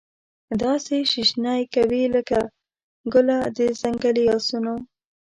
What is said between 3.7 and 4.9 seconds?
ځنګلې اسانو